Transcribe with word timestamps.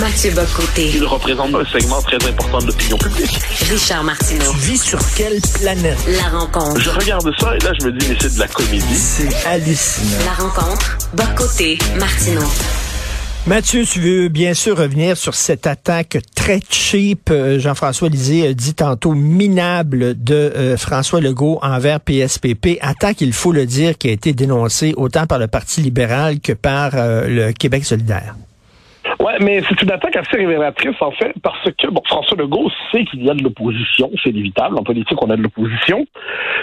Mathieu 0.00 0.32
Bocoté. 0.32 0.90
Il 0.94 1.04
représente 1.04 1.54
un 1.54 1.64
segment 1.64 2.02
très 2.02 2.16
important 2.26 2.58
de 2.58 2.66
l'opinion 2.66 2.98
publique. 2.98 3.38
Richard 3.70 4.02
Martineau. 4.02 4.50
Tu 4.50 4.56
vis 4.58 4.82
sur 4.82 4.98
quelle 5.14 5.40
planète? 5.60 5.98
La 6.08 6.36
rencontre. 6.36 6.80
Je 6.80 6.90
regarde 6.90 7.30
ça 7.38 7.54
et 7.54 7.60
là, 7.60 7.72
je 7.78 7.86
me 7.86 7.92
dis, 7.92 8.06
mais 8.08 8.16
c'est 8.20 8.34
de 8.34 8.40
la 8.40 8.48
comédie. 8.48 8.96
C'est 8.96 9.46
hallucinant. 9.46 10.24
La 10.24 10.32
rencontre. 10.32 10.98
Bocoté. 11.14 11.78
Martineau. 11.98 12.42
Mathieu, 13.46 13.84
tu 13.84 14.00
veux 14.00 14.28
bien 14.28 14.54
sûr 14.54 14.76
revenir 14.78 15.16
sur 15.16 15.34
cette 15.34 15.66
attaque 15.66 16.18
très 16.34 16.60
cheap, 16.70 17.30
euh, 17.30 17.58
Jean-François 17.60 18.08
Lisée 18.08 18.48
a 18.48 18.54
dit 18.54 18.74
tantôt 18.74 19.12
minable 19.12 20.22
de 20.22 20.34
euh, 20.34 20.76
François 20.76 21.20
Legault 21.20 21.58
envers 21.62 22.00
PSPP. 22.00 22.78
Attaque, 22.80 23.20
il 23.20 23.32
faut 23.32 23.52
le 23.52 23.66
dire, 23.66 23.98
qui 23.98 24.08
a 24.08 24.12
été 24.12 24.32
dénoncée 24.32 24.94
autant 24.96 25.26
par 25.26 25.38
le 25.38 25.46
Parti 25.46 25.82
libéral 25.82 26.40
que 26.40 26.52
par 26.52 26.92
euh, 26.94 27.28
le 27.28 27.52
Québec 27.52 27.84
solidaire. 27.84 28.34
Ouais, 29.20 29.38
mais 29.40 29.62
c'est 29.68 29.80
une 29.82 29.90
attaque 29.90 30.16
assez 30.16 30.36
révélatrice, 30.36 31.00
en 31.00 31.10
fait, 31.12 31.32
parce 31.42 31.70
que, 31.78 31.86
bon, 31.88 32.02
François 32.06 32.36
Legault 32.36 32.70
sait 32.90 33.04
qu'il 33.04 33.24
y 33.24 33.30
a 33.30 33.34
de 33.34 33.42
l'opposition, 33.42 34.10
c'est 34.22 34.30
inévitable. 34.30 34.78
En 34.78 34.82
politique, 34.82 35.22
on 35.22 35.30
a 35.30 35.36
de 35.36 35.42
l'opposition. 35.42 36.06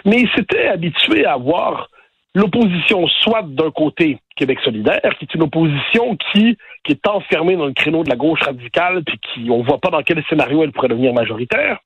Mais 0.05 0.21
il 0.21 0.29
s'était 0.35 0.67
habitué 0.67 1.25
à 1.25 1.37
voir 1.37 1.89
l'opposition 2.33 3.07
soit 3.07 3.43
d'un 3.43 3.71
côté 3.71 4.17
Québec 4.35 4.59
solidaire, 4.63 5.15
qui 5.19 5.25
est 5.25 5.35
une 5.35 5.43
opposition 5.43 6.15
qui, 6.31 6.57
qui 6.83 6.93
est 6.93 7.07
enfermée 7.07 7.55
dans 7.55 7.65
le 7.65 7.73
créneau 7.73 8.03
de 8.03 8.09
la 8.09 8.15
gauche 8.15 8.41
radicale, 8.41 9.03
puis 9.03 9.19
qui 9.19 9.49
on 9.51 9.63
voit 9.63 9.79
pas 9.79 9.89
dans 9.89 10.01
quel 10.01 10.23
scénario 10.29 10.63
elle 10.63 10.71
pourrait 10.71 10.87
devenir 10.87 11.13
majoritaire. 11.13 11.79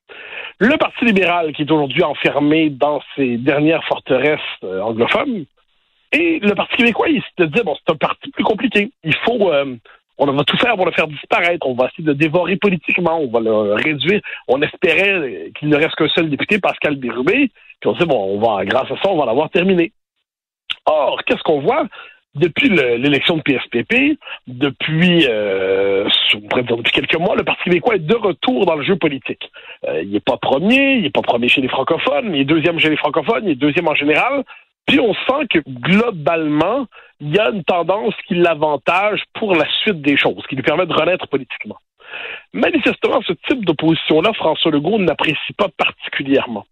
Le 0.58 0.76
Parti 0.76 1.04
libéral, 1.04 1.52
qui 1.52 1.62
est 1.62 1.70
aujourd'hui 1.70 2.02
enfermé 2.02 2.70
dans 2.70 3.00
ses 3.14 3.36
dernières 3.36 3.84
forteresses 3.84 4.40
euh, 4.62 4.80
anglophones. 4.80 5.44
Et 6.12 6.38
le 6.38 6.54
Parti 6.54 6.76
québécois, 6.76 7.08
il 7.08 7.22
se 7.38 7.44
dit, 7.44 7.60
bon, 7.64 7.74
c'est 7.74 7.92
un 7.92 7.96
parti 7.96 8.30
plus 8.30 8.44
compliqué. 8.44 8.90
Il 9.04 9.14
faut... 9.24 9.52
Euh, 9.52 9.76
on 10.18 10.32
va 10.32 10.44
tout 10.44 10.56
faire 10.56 10.76
pour 10.76 10.86
le 10.86 10.92
faire 10.92 11.08
disparaître. 11.08 11.66
On 11.66 11.74
va 11.74 11.86
essayer 11.86 12.04
de 12.04 12.12
dévorer 12.12 12.56
politiquement. 12.56 13.18
On 13.20 13.28
va 13.28 13.40
le 13.40 13.74
réduire. 13.74 14.20
On 14.48 14.60
espérait 14.62 15.50
qu'il 15.58 15.68
ne 15.68 15.76
reste 15.76 15.94
qu'un 15.94 16.08
seul 16.08 16.30
député, 16.30 16.58
Pascal 16.58 16.96
Bérubé. 16.96 17.50
Puis 17.80 17.90
on 17.90 17.92
dit, 17.92 18.06
bon, 18.06 18.36
on 18.36 18.38
va, 18.38 18.64
grâce 18.64 18.90
à 18.90 18.96
ça, 19.02 19.10
on 19.10 19.18
va 19.18 19.26
l'avoir 19.26 19.50
terminé. 19.50 19.92
Or, 20.86 21.20
qu'est-ce 21.24 21.42
qu'on 21.42 21.60
voit? 21.60 21.86
Depuis 22.34 22.68
l'élection 22.68 23.38
de 23.38 23.42
PSPP, 23.42 24.18
depuis, 24.46 25.26
euh, 25.26 26.06
depuis 26.34 26.92
quelques 26.92 27.18
mois, 27.18 27.34
le 27.34 27.44
Parti 27.44 27.64
québécois 27.64 27.96
est 27.96 28.00
de 28.00 28.14
retour 28.14 28.66
dans 28.66 28.74
le 28.74 28.84
jeu 28.84 28.96
politique. 28.96 29.50
Euh, 29.88 30.02
il 30.02 30.10
n'est 30.10 30.20
pas 30.20 30.36
premier, 30.36 30.96
il 30.96 31.02
n'est 31.02 31.10
pas 31.10 31.22
premier 31.22 31.48
chez 31.48 31.62
les 31.62 31.68
francophones, 31.68 32.34
il 32.34 32.42
est 32.42 32.44
deuxième 32.44 32.78
chez 32.78 32.90
les 32.90 32.96
francophones, 32.98 33.44
il 33.46 33.52
est 33.52 33.54
deuxième 33.54 33.88
en 33.88 33.94
général. 33.94 34.44
Puis 34.86 35.00
on 35.00 35.14
sent 35.14 35.46
que 35.50 35.58
globalement, 35.66 36.86
il 37.20 37.34
y 37.34 37.38
a 37.38 37.50
une 37.50 37.64
tendance 37.64 38.14
qui 38.26 38.34
l'avantage 38.34 39.22
pour 39.34 39.54
la 39.54 39.66
suite 39.82 40.00
des 40.00 40.16
choses, 40.16 40.44
qui 40.48 40.56
lui 40.56 40.62
permet 40.62 40.86
de 40.86 40.92
renaître 40.92 41.26
politiquement. 41.28 41.76
Manifestement, 42.52 43.20
ce 43.22 43.32
type 43.48 43.64
d'opposition-là, 43.64 44.32
François 44.34 44.70
Legault 44.70 44.98
n'apprécie 44.98 45.52
pas 45.56 45.68
particulièrement. 45.76 46.64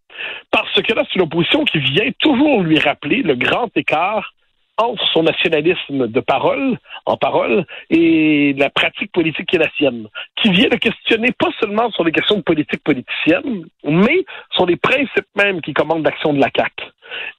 Parce 0.50 0.80
que 0.80 0.92
là, 0.94 1.02
c'est 1.04 1.16
une 1.16 1.22
opposition 1.22 1.64
qui 1.64 1.78
vient 1.78 2.10
toujours 2.20 2.62
lui 2.62 2.78
rappeler 2.78 3.22
le 3.22 3.34
grand 3.34 3.68
écart 3.76 4.32
entre 4.76 5.04
son 5.12 5.22
nationalisme 5.22 6.08
de 6.08 6.20
parole, 6.20 6.78
en 7.06 7.16
parole, 7.16 7.64
et 7.90 8.54
la 8.58 8.70
pratique 8.70 9.12
politique 9.12 9.46
qui 9.46 9.56
est 9.56 9.60
la 9.60 9.70
sienne, 9.76 10.08
qui 10.36 10.50
vient 10.50 10.68
de 10.68 10.76
questionner 10.76 11.30
pas 11.38 11.50
seulement 11.60 11.90
sur 11.92 12.04
les 12.04 12.12
questions 12.12 12.36
de 12.36 12.42
politique 12.42 12.82
politicienne, 12.82 13.66
mais 13.84 14.24
sur 14.52 14.66
les 14.66 14.76
principes 14.76 15.28
mêmes 15.36 15.60
qui 15.60 15.72
commandent 15.72 16.04
l'action 16.04 16.32
de 16.32 16.40
la 16.40 16.50
CAQ. 16.54 16.86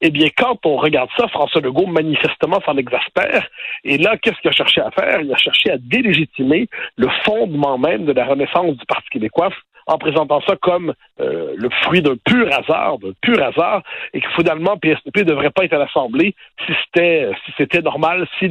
Eh 0.02 0.10
bien, 0.10 0.28
quand 0.38 0.66
on 0.66 0.78
regarde 0.78 1.10
ça, 1.18 1.28
François 1.28 1.62
Legault 1.62 1.88
manifestement 1.88 2.62
s'en 2.66 2.78
exaspère. 2.78 3.48
Et 3.84 3.98
là, 3.98 4.16
qu'est-ce 4.18 4.40
qu'il 4.40 4.50
a 4.50 4.54
cherché 4.54 4.80
à 4.80 4.92
faire? 4.92 5.22
Il 5.22 5.34
a 5.34 5.38
cherché 5.38 5.72
à 5.72 5.78
délégitimer 5.78 6.68
le 6.98 7.10
fondement 7.24 7.78
même 7.78 8.06
de 8.06 8.14
la 8.14 8.26
renaissance 8.26 8.78
du 8.78 8.86
Parti 8.86 9.10
québécois 9.10 9.50
en 9.86 9.98
présentant 9.98 10.42
ça 10.42 10.56
comme 10.62 10.94
euh, 11.20 11.54
le 11.56 11.70
fruit 11.84 12.02
d'un 12.02 12.16
pur 12.26 12.48
hasard, 12.48 12.98
d'un 13.00 13.14
pur 13.22 13.42
hasard, 13.42 13.84
et 14.14 14.22
que 14.22 14.30
finalement 14.36 14.78
PSP 14.78 15.18
ne 15.18 15.24
devrait 15.24 15.52
pas 15.52 15.66
être 15.66 15.74
à 15.74 15.80
l'Assemblée 15.80 16.36
si 16.66 16.74
c'était 16.84 17.30
si 17.46 17.54
c'était 17.58 17.82
normal, 17.82 18.28
si 18.40 18.50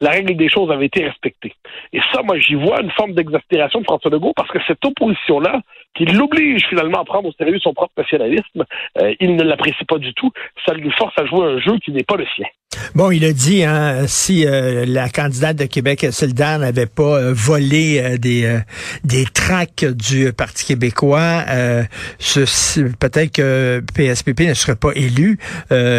la 0.00 0.10
règle 0.10 0.34
des 0.36 0.48
choses 0.48 0.70
avait 0.70 0.86
été 0.86 1.04
respectée. 1.04 1.54
Et 1.92 2.00
ça, 2.12 2.22
moi, 2.22 2.38
j'y 2.38 2.54
vois 2.54 2.80
une 2.80 2.90
forme 2.90 3.12
d'exaspération 3.12 3.80
de 3.80 3.84
François 3.84 4.10
Legault 4.10 4.32
parce 4.34 4.50
que 4.50 4.58
cette 4.66 4.84
opposition-là, 4.84 5.60
qui 5.94 6.06
l'oblige 6.06 6.66
finalement 6.68 7.00
à 7.00 7.04
prendre 7.04 7.28
au 7.28 7.32
sérieux 7.32 7.58
son 7.58 7.74
propre 7.74 7.92
nationalisme, 7.96 8.64
euh, 9.00 9.14
il 9.20 9.36
ne 9.36 9.42
l'apprécie 9.42 9.84
pas 9.84 9.98
du 9.98 10.14
tout. 10.14 10.30
Ça 10.66 10.72
lui 10.72 10.90
force 10.92 11.16
à 11.18 11.26
jouer 11.26 11.44
un 11.44 11.58
jeu 11.58 11.76
qui 11.84 11.92
n'est 11.92 12.04
pas 12.04 12.16
le 12.16 12.26
sien. 12.34 12.46
Bon, 12.94 13.10
il 13.10 13.24
a 13.24 13.32
dit, 13.32 13.62
hein, 13.62 14.06
si 14.06 14.46
euh, 14.46 14.84
la 14.86 15.08
candidate 15.08 15.56
de 15.56 15.64
Québec 15.64 16.06
solidaire 16.10 16.58
n'avait 16.58 16.86
pas 16.86 17.18
euh, 17.18 17.32
volé 17.32 18.00
euh, 18.02 18.16
des 18.16 18.60
des 19.04 19.24
tracts 19.32 19.84
du 19.84 20.32
Parti 20.32 20.64
québécois, 20.64 21.44
peut-être 22.18 23.32
que 23.32 23.82
PSPP 23.94 24.40
ne 24.42 24.54
serait 24.54 24.76
pas 24.76 24.90
élu. 24.94 25.38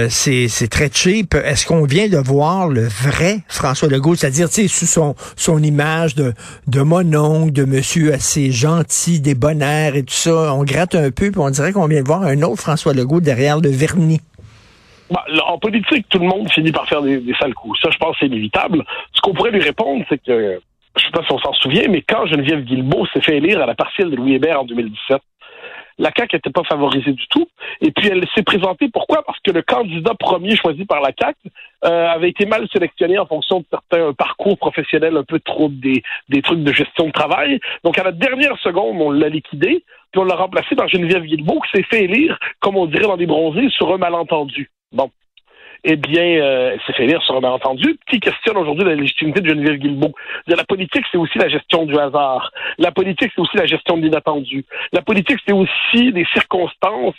c'est 0.10 0.70
très 0.70 0.90
cheap. 0.94 1.34
Est-ce 1.34 1.66
qu'on 1.66 1.86
vient 1.86 2.08
de 2.08 2.18
voir 2.18 2.68
le 2.68 2.88
vrai 2.88 3.40
François 3.48 3.88
Legault, 3.88 4.16
c'est-à-dire, 4.16 4.50
tu 4.50 4.64
sais, 4.64 4.68
sous 4.68 4.86
son 4.86 5.16
son 5.36 5.62
image 5.62 6.16
de 6.16 6.34
de 6.68 6.82
mononcle, 6.82 7.52
de 7.52 7.66
monsieur 7.66 8.14
assez 8.14 8.52
gentil, 8.52 9.20
débonnaire 9.20 9.96
et 9.96 10.04
tout 10.04 10.14
ça, 10.14 10.54
on 10.54 10.64
gratte 10.64 10.96
un 10.96 11.12
peu, 11.12 11.32
puis 11.32 11.42
on 11.42 11.50
dirait 11.50 11.72
qu'on 11.72 11.88
vient 11.88 12.02
de 12.02 12.08
voir 12.08 12.24
un 12.24 12.42
autre 12.42 12.62
François 12.62 12.94
Legault 12.94 13.22
derrière 13.22 13.60
le 13.60 13.70
vernis. 13.70 14.22
Bah, 15.12 15.26
en 15.46 15.58
politique, 15.58 16.08
tout 16.10 16.20
le 16.20 16.28
monde 16.28 16.50
finit 16.50 16.72
par 16.72 16.88
faire 16.88 17.02
des, 17.02 17.18
des 17.18 17.34
sales 17.34 17.54
coups. 17.54 17.78
Ça, 17.82 17.90
je 17.92 17.98
pense, 17.98 18.16
c'est 18.20 18.28
inévitable. 18.28 18.86
Ce 19.14 19.20
qu'on 19.20 19.34
pourrait 19.34 19.52
lui 19.52 19.62
répondre, 19.62 20.06
c'est 20.08 20.24
que, 20.24 20.62
je 20.96 21.04
sais 21.04 21.12
pas 21.12 21.24
si 21.24 21.34
on 21.34 21.40
s'en 21.40 21.54
souvient, 21.54 21.88
mais 21.90 22.02
quand 22.02 22.26
Geneviève 22.28 22.64
Guilbeault 22.64 23.06
s'est 23.08 23.22
fait 23.22 23.38
élire 23.38 23.62
à 23.62 23.66
la 23.66 23.76
partielle 23.76 24.10
de 24.10 24.16
Louis 24.16 24.36
Hébert 24.36 24.62
en 24.62 24.64
2017, 24.64 25.22
la 25.98 26.12
CAQ 26.16 26.38
n'était 26.38 26.50
pas 26.50 26.64
favorisée 26.64 27.12
du 27.12 27.28
tout. 27.28 27.48
Et 27.82 27.92
puis 27.92 28.08
elle 28.08 28.26
s'est 28.34 28.44
présentée. 28.44 28.90
Pourquoi? 28.90 29.24
Parce 29.24 29.40
que 29.42 29.52
le 29.52 29.62
candidat 29.62 30.14
premier 30.18 30.56
choisi 30.56 30.86
par 30.86 31.02
la 31.02 31.12
CAQ 31.18 31.38
euh, 31.86 32.08
avait 32.08 32.30
été 32.30 32.46
mal 32.46 32.68
sélectionné 32.72 33.20
en 33.20 33.26
fonction 33.26 33.60
de 33.60 33.66
certains 33.70 34.14
parcours 34.14 34.58
professionnels 34.58 35.18
un 35.18 35.24
peu 35.24 35.40
trop 35.40 35.68
des, 35.70 36.04
des 36.30 36.42
trucs 36.42 36.64
de 36.64 36.72
gestion 36.74 37.08
de 37.08 37.12
travail. 37.12 37.60
Donc 37.84 37.98
à 38.00 38.04
la 38.04 38.14
dernière 38.14 38.58
seconde, 38.60 38.96
on 39.00 39.12
l'a 39.12 39.28
liquidé, 39.28 39.84
puis 40.12 40.22
on 40.22 40.24
l'a 40.24 40.36
remplacé 40.36 40.76
par 40.76 40.88
Geneviève 40.88 41.24
Guilbeault 41.24 41.60
qui 41.62 41.78
s'est 41.78 41.88
fait 41.90 42.06
élire, 42.06 42.40
comme 42.62 42.78
on 42.78 42.86
dirait 42.86 43.04
dans 43.04 43.18
des 43.18 43.28
bronzés, 43.28 43.70
sur 43.70 43.94
un 43.94 43.98
malentendu. 43.98 44.72
Bon. 44.92 45.10
Eh 45.84 45.96
bien, 45.96 46.24
euh, 46.24 46.78
c'est 46.86 46.94
fait 46.94 47.08
lire 47.08 47.24
sur 47.24 47.36
un 47.36 47.40
malentendu, 47.40 47.98
qui 48.08 48.20
questionne 48.20 48.58
aujourd'hui 48.58 48.86
la 48.86 48.94
légitimité 48.94 49.42
de 49.42 49.50
Geneviève 49.50 49.78
Guilbeault? 49.78 50.14
La 50.46 50.64
politique, 50.64 51.06
c'est 51.12 51.18
aussi 51.18 51.40
la 51.40 51.50
gestion 51.50 51.86
du 51.86 51.98
hasard. 51.98 52.52
La 52.78 52.92
politique, 52.92 53.32
c'est 53.36 53.42
aussi 53.42 53.58
la 53.58 53.66
gestion 53.66 53.98
de 53.98 54.04
l'inattendu. 54.04 54.64
La 54.92 55.02
politique, 55.02 55.40
c'est 55.46 55.54
aussi 55.54 56.12
des 56.12 56.26
circonstances 56.34 57.16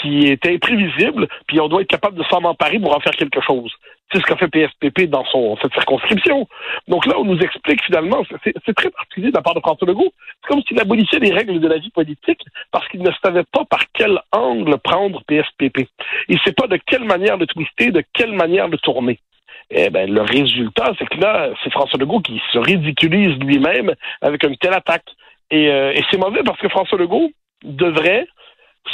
qui 0.00 0.26
étaient 0.26 0.54
imprévisibles, 0.54 1.28
puis 1.46 1.60
on 1.60 1.68
doit 1.68 1.82
être 1.82 1.88
capable 1.88 2.16
de 2.16 2.24
s'en 2.24 2.44
emparer 2.44 2.78
pour 2.78 2.96
en 2.96 3.00
faire 3.00 3.12
quelque 3.12 3.40
chose. 3.40 3.72
C'est 4.12 4.20
ce 4.20 4.24
qu'a 4.24 4.36
fait 4.36 4.48
PSPP 4.48 5.02
dans 5.10 5.24
son, 5.26 5.56
cette 5.60 5.74
circonscription. 5.74 6.48
Donc 6.86 7.04
là, 7.06 7.14
on 7.18 7.24
nous 7.24 7.38
explique 7.38 7.82
finalement, 7.84 8.22
c'est 8.42 8.74
très 8.74 8.90
particulier 8.90 9.30
de 9.30 9.36
la 9.36 9.42
part 9.42 9.54
de 9.54 9.60
François 9.60 9.86
Legault, 9.86 10.12
c'est 10.42 10.48
comme 10.48 10.62
s'il 10.62 10.80
abolissait 10.80 11.18
les 11.18 11.32
règles 11.32 11.60
de 11.60 11.68
la 11.68 11.78
vie 11.78 11.90
politique 11.90 12.40
parce 12.70 12.88
qu'il 12.88 13.02
ne 13.02 13.10
savait 13.22 13.44
pas 13.52 13.64
par 13.64 13.82
quel 13.92 14.18
angle 14.32 14.78
prendre 14.78 15.22
PSPP. 15.26 15.88
Il 16.28 16.36
ne 16.36 16.40
sait 16.40 16.52
pas 16.52 16.66
de 16.66 16.78
quelle 16.86 17.04
manière 17.04 17.36
le 17.36 17.46
twister, 17.46 17.90
de 17.90 18.02
quelle 18.14 18.32
manière 18.32 18.68
le 18.68 18.78
tourner. 18.78 19.18
Eh 19.70 19.90
ben, 19.90 20.10
le 20.10 20.22
résultat, 20.22 20.92
c'est 20.98 21.06
que 21.06 21.20
là, 21.20 21.50
c'est 21.62 21.70
François 21.70 21.98
Legault 21.98 22.20
qui 22.20 22.40
se 22.52 22.58
ridiculise 22.58 23.38
lui-même 23.38 23.92
avec 24.22 24.42
une 24.44 24.56
telle 24.56 24.72
attaque. 24.72 25.04
Et, 25.50 25.70
euh, 25.70 25.92
et 25.92 26.02
c'est 26.10 26.16
mauvais 26.16 26.42
parce 26.42 26.58
que 26.58 26.68
François 26.68 26.98
Legault 26.98 27.30
devrait, 27.64 28.26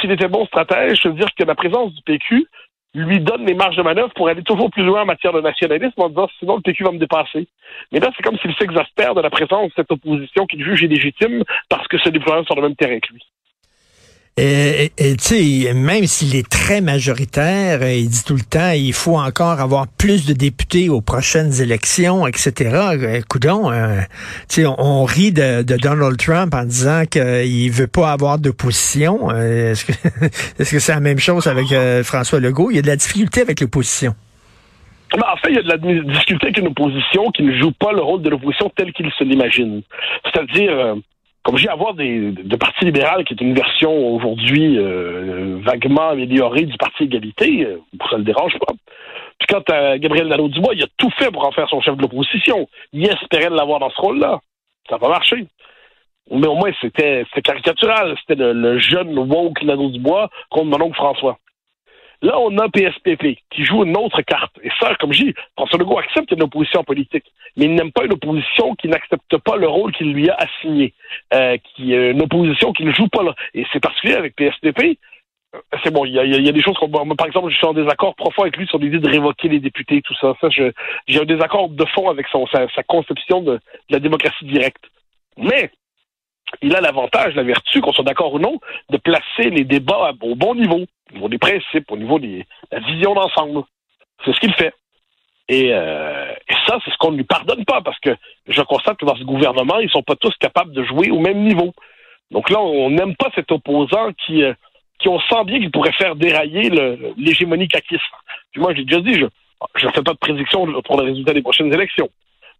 s'il 0.00 0.10
était 0.10 0.28
bon 0.28 0.46
stratège, 0.46 0.98
se 0.98 1.08
dire 1.08 1.28
que 1.38 1.44
la 1.44 1.54
présence 1.54 1.92
du 1.94 2.02
PQ 2.02 2.46
lui 2.94 3.20
donne 3.20 3.44
les 3.44 3.54
marges 3.54 3.76
de 3.76 3.82
manœuvre 3.82 4.12
pour 4.14 4.28
aller 4.28 4.42
toujours 4.42 4.70
plus 4.70 4.84
loin 4.84 5.02
en 5.02 5.06
matière 5.06 5.32
de 5.32 5.40
nationalisme 5.40 6.00
en 6.00 6.08
disant 6.08 6.28
sinon 6.38 6.56
le 6.56 6.62
PQ 6.62 6.84
va 6.84 6.92
me 6.92 6.98
dépasser. 6.98 7.48
Mais 7.92 7.98
là, 7.98 8.10
c'est 8.16 8.22
comme 8.22 8.38
s'il 8.38 8.54
s'exaspère 8.54 9.14
de 9.14 9.20
la 9.20 9.30
présence 9.30 9.68
de 9.68 9.72
cette 9.74 9.90
opposition 9.90 10.46
qu'il 10.46 10.64
juge 10.64 10.82
illégitime 10.82 11.42
parce 11.68 11.88
que 11.88 11.98
se 11.98 12.08
déploie 12.08 12.44
sur 12.44 12.54
le 12.54 12.62
même 12.62 12.76
terrain 12.76 13.00
que 13.00 13.12
lui. 13.12 13.22
Et 14.36 14.90
tu 14.98 15.64
sais, 15.64 15.74
même 15.74 16.06
s'il 16.06 16.34
est 16.34 16.48
très 16.48 16.80
majoritaire, 16.80 17.82
euh, 17.82 17.92
il 17.92 18.08
dit 18.08 18.24
tout 18.26 18.34
le 18.34 18.42
temps, 18.42 18.72
il 18.72 18.92
faut 18.92 19.16
encore 19.16 19.60
avoir 19.60 19.86
plus 19.86 20.26
de 20.26 20.32
députés 20.32 20.88
aux 20.88 21.00
prochaines 21.00 21.62
élections, 21.62 22.26
etc. 22.26 22.50
Euh, 22.74 23.20
tu 24.48 24.62
sais, 24.62 24.66
on, 24.66 25.04
rit 25.04 25.30
de, 25.30 25.62
Donald 25.62 26.16
Trump 26.16 26.52
en 26.52 26.64
disant 26.64 27.04
qu'il 27.08 27.70
veut 27.70 27.86
pas 27.86 28.10
avoir 28.10 28.40
d'opposition. 28.40 29.30
Euh, 29.30 29.70
est-ce 29.70 29.84
que 29.84 29.92
est-ce 30.58 30.70
que 30.72 30.78
c'est 30.80 30.94
la 30.94 31.00
même 31.00 31.20
chose 31.20 31.46
avec 31.46 31.66
François 32.02 32.40
Legault? 32.40 32.72
Il 32.72 32.76
y 32.76 32.78
a 32.80 32.82
de 32.82 32.88
la 32.88 32.96
difficulté 32.96 33.40
avec 33.40 33.60
l'opposition. 33.60 34.16
Ben, 35.12 35.22
en 35.32 35.36
fait, 35.36 35.50
il 35.50 35.54
y 35.54 35.58
a 35.58 35.62
de 35.62 35.68
la 35.68 35.78
difficulté 35.78 36.46
avec 36.46 36.58
une 36.58 36.66
opposition 36.66 37.30
qui 37.30 37.44
ne 37.44 37.56
joue 37.56 37.70
pas 37.70 37.92
le 37.92 38.02
rôle 38.02 38.22
de 38.22 38.30
l'opposition 38.30 38.68
tel 38.74 38.92
qu'il 38.92 39.08
se 39.16 39.22
l'imagine. 39.22 39.82
C'est-à-dire, 40.24 40.96
comme 41.44 41.58
j'ai 41.58 41.68
avoir 41.68 41.92
des 41.94 42.32
de 42.32 42.56
Parti 42.56 42.86
libéral 42.86 43.24
qui 43.24 43.34
est 43.34 43.40
une 43.40 43.54
version 43.54 43.92
aujourd'hui 44.14 44.78
euh, 44.78 45.58
vaguement 45.62 46.08
améliorée 46.08 46.62
du 46.62 46.76
Parti 46.78 47.04
égalité, 47.04 47.66
euh, 47.66 47.80
ça 48.10 48.16
le 48.16 48.24
dérange 48.24 48.58
pas. 48.58 48.72
Puis 49.38 49.46
quand 49.48 49.70
euh, 49.70 49.98
Gabriel 49.98 50.28
Nadeau-Dubois, 50.28 50.74
il 50.74 50.82
a 50.82 50.86
tout 50.96 51.10
fait 51.18 51.30
pour 51.30 51.46
en 51.46 51.52
faire 51.52 51.68
son 51.68 51.82
chef 51.82 51.96
de 51.96 52.02
l'opposition. 52.02 52.66
Il 52.94 53.06
espérait 53.06 53.50
l'avoir 53.50 53.78
dans 53.78 53.90
ce 53.90 54.00
rôle-là. 54.00 54.40
Ça 54.88 54.94
n'a 54.94 54.98
pas 54.98 55.10
marché. 55.10 55.46
Mais 56.30 56.46
au 56.46 56.54
moins, 56.54 56.70
c'était 56.80 57.26
caricatural. 57.42 58.16
C'était 58.20 58.42
le, 58.42 58.54
le, 58.54 58.78
jeune 58.78 59.18
woke 59.18 59.62
Nano 59.62 59.90
Dubois 59.90 60.30
contre 60.48 60.66
mon 60.66 60.86
oncle 60.86 60.96
François. 60.96 61.38
Là, 62.22 62.38
on 62.38 62.56
a 62.58 62.68
PSPP 62.68 63.38
qui 63.50 63.64
joue 63.64 63.84
une 63.84 63.96
autre 63.96 64.22
carte. 64.22 64.54
Et 64.62 64.70
ça, 64.80 64.94
comme 64.96 65.12
je 65.12 65.24
dis, 65.24 65.34
François 65.56 65.78
Legault 65.78 65.98
accepte 65.98 66.30
une 66.30 66.42
opposition 66.42 66.84
politique, 66.84 67.24
mais 67.56 67.66
il 67.66 67.74
n'aime 67.74 67.92
pas 67.92 68.04
une 68.04 68.12
opposition 68.12 68.74
qui 68.76 68.88
n'accepte 68.88 69.36
pas 69.38 69.56
le 69.56 69.68
rôle 69.68 69.92
qu'il 69.92 70.12
lui 70.12 70.30
a 70.30 70.36
assigné, 70.36 70.94
euh, 71.32 71.56
qui 71.58 71.92
une 71.94 72.22
opposition 72.22 72.72
qui 72.72 72.84
ne 72.84 72.92
joue 72.92 73.08
pas 73.08 73.22
là. 73.22 73.34
Et 73.54 73.66
c'est 73.72 73.80
particulier 73.80 74.14
avec 74.14 74.36
PSPP. 74.36 74.98
Euh, 75.54 75.60
c'est 75.82 75.92
bon, 75.92 76.04
il 76.04 76.12
y 76.12 76.18
a, 76.48 76.52
des 76.52 76.62
choses 76.62 76.76
qu'on... 76.76 76.88
Par 76.88 77.26
exemple, 77.26 77.50
je 77.50 77.56
suis 77.56 77.66
en 77.66 77.74
désaccord 77.74 78.14
profond 78.14 78.42
avec 78.42 78.56
lui 78.56 78.66
sur 78.66 78.78
l'idée 78.78 78.98
de 78.98 79.08
révoquer 79.08 79.48
les 79.48 79.60
députés, 79.60 80.02
tout 80.02 80.14
ça. 80.20 80.34
Ça, 80.40 80.48
j'ai 80.50 81.20
un 81.20 81.24
désaccord 81.24 81.68
de 81.68 81.84
fond 81.86 82.08
avec 82.08 82.26
son, 82.28 82.46
sa, 82.46 82.68
sa 82.74 82.82
conception 82.82 83.40
de, 83.42 83.54
de 83.54 83.60
la 83.90 84.00
démocratie 84.00 84.44
directe. 84.44 84.84
Mais 85.36 85.70
il 86.62 86.74
a 86.74 86.80
l'avantage, 86.80 87.34
la 87.34 87.42
vertu, 87.42 87.80
qu'on 87.80 87.92
soit 87.92 88.04
d'accord 88.04 88.32
ou 88.34 88.38
non, 88.38 88.60
de 88.90 88.96
placer 88.96 89.50
les 89.50 89.64
débats 89.64 90.12
au 90.20 90.34
bon 90.34 90.54
niveau, 90.54 90.84
au 91.10 91.14
niveau 91.14 91.28
des 91.28 91.38
principes, 91.38 91.90
au 91.90 91.96
niveau 91.96 92.18
de 92.18 92.42
la 92.70 92.80
vision 92.80 93.14
d'ensemble. 93.14 93.62
C'est 94.24 94.32
ce 94.32 94.40
qu'il 94.40 94.54
fait. 94.54 94.72
Euh, 95.50 96.34
et, 96.48 96.54
ça, 96.66 96.78
c'est 96.84 96.90
ce 96.90 96.96
qu'on 96.98 97.12
ne 97.12 97.18
lui 97.18 97.24
pardonne 97.24 97.64
pas, 97.64 97.82
parce 97.82 97.98
que 98.00 98.16
je 98.46 98.62
constate 98.62 98.96
que 98.96 99.04
dans 99.04 99.16
ce 99.16 99.24
gouvernement, 99.24 99.78
ils 99.80 99.90
sont 99.90 100.02
pas 100.02 100.16
tous 100.16 100.34
capables 100.40 100.72
de 100.72 100.82
jouer 100.84 101.10
au 101.10 101.18
même 101.18 101.44
niveau. 101.44 101.74
Donc 102.30 102.48
là, 102.48 102.60
on 102.60 102.90
n'aime 102.90 103.14
pas 103.16 103.30
cet 103.34 103.52
opposant 103.52 104.12
qui, 104.26 104.42
euh, 104.42 104.54
qui 104.98 105.08
on 105.08 105.20
sent 105.20 105.44
bien 105.44 105.58
qu'il 105.58 105.70
pourrait 105.70 105.92
faire 105.92 106.16
dérailler 106.16 106.70
l'hégémonie 107.18 107.68
caquiste. 107.68 108.02
Puis 108.52 108.62
moi, 108.62 108.74
j'ai 108.74 108.84
déjà 108.84 109.00
dit, 109.00 109.14
je 109.14 109.86
ne 109.86 109.92
fais 109.92 110.02
pas 110.02 110.12
de 110.12 110.18
prédiction 110.18 110.66
pour 110.82 110.96
le 110.96 111.04
résultat 111.04 111.34
des 111.34 111.42
prochaines 111.42 111.72
élections. 111.72 112.08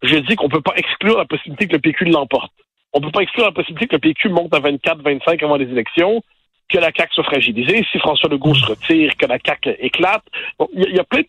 Je 0.02 0.17
dis 0.17 0.37
qu'on 0.37 0.49
ne 0.49 0.52
peut 0.52 0.61
pas 0.61 0.75
exclure 0.76 1.17
la 1.17 1.25
possibilité 1.25 1.67
que 1.67 1.73
le 1.73 1.81
PQ 1.81 2.05
l'emporte 2.06 2.52
on 2.94 3.00
ne 3.00 3.06
peut 3.06 3.11
pas 3.11 3.23
exclure 3.23 3.44
la 3.44 3.52
possibilité 3.52 3.88
que 3.88 3.96
le 3.96 4.00
PQ 4.00 4.29
monte 4.29 4.55
à 4.55 4.61
24, 4.61 5.02
25 5.02 5.43
avant 5.43 5.56
les 5.56 5.69
élections, 5.69 6.23
que 6.69 6.79
la 6.79 6.91
CAQ 6.93 7.15
soit 7.15 7.25
fragilisée, 7.25 7.85
si 7.91 7.99
François 7.99 8.29
Legault 8.29 8.55
se 8.55 8.67
retire, 8.67 9.17
que 9.17 9.27
la 9.27 9.39
CAQ 9.45 9.77
éclate. 9.79 10.25
Il 10.75 10.95
y, 10.95 10.99
a 10.99 11.05
plein 11.05 11.23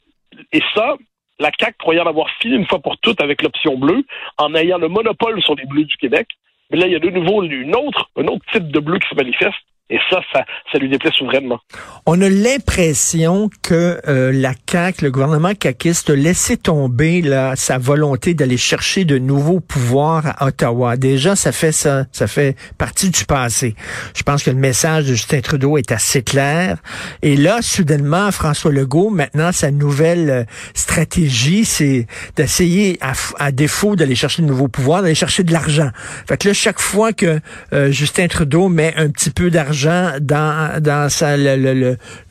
Et 0.52 0.62
ça, 0.74 0.96
la 1.40 1.52
CAQ 1.58 1.76
croyait 1.78 2.02
en 2.02 2.08
avoir 2.08 2.30
fini 2.42 2.56
une 2.56 2.68
fois 2.68 2.80
pour 2.80 2.98
toutes 2.98 3.22
avec 3.22 3.42
l'option 3.42 3.78
bleue, 3.78 4.04
en 4.38 4.56
ayant 4.56 4.78
le 4.78 4.88
monopole 4.88 5.42
sur 5.42 5.56
les 5.56 5.66
bleus 5.66 5.86
du 5.86 5.98
Québec. 5.98 6.28
Mais 6.72 6.78
là, 6.78 6.88
il 6.88 6.94
y 6.94 6.96
a 6.96 7.00
de 7.00 7.10
nouveau 7.10 7.44
une 7.44 7.76
autre, 7.76 8.10
un 8.18 8.28
autre 8.28 8.46
type 8.52 8.72
de 8.72 8.80
bleu 8.80 8.98
qui 9.00 9.10
se 9.10 9.16
manifeste, 9.16 9.58
et 9.88 10.00
ça, 10.10 10.20
ça, 10.34 10.44
ça 10.72 10.80
lui 10.80 10.90
déplaît 10.90 11.12
souverainement. 11.12 11.60
On 12.08 12.20
a 12.20 12.28
l'impression 12.28 13.52
que 13.62 14.02
euh, 14.08 14.32
la 14.32 14.54
CAQ, 14.68 15.04
le 15.04 15.12
gouvernement 15.12 15.54
caquiste, 15.54 16.10
a 16.10 16.16
laissé 16.16 16.58
tomber 16.58 17.22
là, 17.22 17.56
sa 17.56 17.78
volonté 17.78 18.34
d'aller 18.34 18.58
chercher 18.58 19.06
de 19.06 19.20
nouveaux 19.20 19.60
pouvoirs 19.60 20.24
à 20.26 20.48
Ottawa. 20.48 20.98
Déjà, 20.98 21.36
ça 21.36 21.52
fait 21.52 21.72
ça, 21.72 22.06
ça 22.12 22.26
fait 22.26 22.58
partie 22.80 23.12
du 23.12 23.26
passé. 23.26 23.76
Je 24.16 24.24
pense 24.24 24.42
que 24.42 24.50
le 24.50 24.56
message 24.56 25.06
de 25.06 25.10
Justin 25.14 25.42
Trudeau 25.42 25.78
est 25.78 25.92
assez 25.92 26.24
clair. 26.24 26.78
Et 27.22 27.38
là, 27.38 27.62
soudainement, 27.62 28.32
François 28.32 28.72
Legault, 28.72 29.12
maintenant, 29.12 29.52
sa 29.52 29.70
nouvelle 29.70 30.30
euh, 30.32 30.44
stratégie, 30.74 31.64
c'est 31.64 32.08
d'essayer, 32.36 32.98
à, 33.02 33.14
à, 33.38 33.52
défaut 33.52 33.96
d'aller 33.96 34.16
chercher 34.16 34.42
de 34.42 34.48
nouveaux 34.48 34.68
pouvoirs, 34.68 35.04
d'aller 35.04 35.14
chercher 35.14 35.44
de 35.44 35.54
l'argent. 35.54 35.92
Fait 36.28 36.38
que 36.38 36.48
là, 36.48 36.56
chaque 36.56 36.80
fois 36.80 37.14
que 37.14 37.40
euh, 37.72 37.92
Justin 37.92 38.28
Trudeau 38.28 38.68
met 38.68 38.96
un 38.98 39.10
petit 39.10 39.30
peu 39.30 39.52
d'argent 39.52 39.75
dans, 40.22 40.81